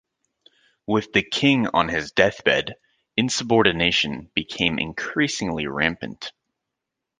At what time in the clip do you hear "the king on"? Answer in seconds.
1.13-1.87